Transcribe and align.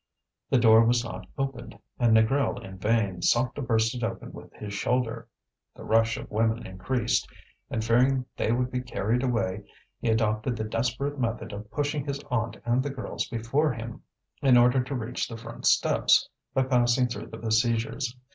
The 0.49 0.57
door 0.57 0.83
was 0.83 1.03
not 1.05 1.27
opened, 1.37 1.77
and 1.99 2.17
Négrel 2.17 2.65
in 2.65 2.79
vain 2.79 3.21
sought 3.21 3.53
to 3.53 3.61
burst 3.61 3.93
it 3.93 4.03
open 4.03 4.31
with 4.31 4.51
his 4.53 4.73
shoulder. 4.73 5.27
The 5.75 5.83
rush 5.83 6.17
of 6.17 6.31
women 6.31 6.65
increased, 6.65 7.27
and 7.69 7.85
fearing 7.85 8.25
they 8.35 8.51
would 8.51 8.71
be 8.71 8.81
carried 8.81 9.21
away, 9.21 9.63
he 9.99 10.09
adopted 10.09 10.55
the 10.57 10.63
desperate 10.63 11.19
method 11.19 11.53
of 11.53 11.69
pushing 11.69 12.03
his 12.03 12.19
aunt 12.31 12.57
and 12.65 12.81
the 12.81 12.89
girls 12.89 13.27
before 13.27 13.73
him, 13.73 14.01
in 14.41 14.57
order 14.57 14.83
to 14.83 14.95
reach 14.95 15.27
the 15.27 15.37
front 15.37 15.67
steps, 15.67 16.27
by 16.55 16.63
passing 16.63 17.05
through 17.05 17.27
the 17.27 17.37
besiegers. 17.37 18.15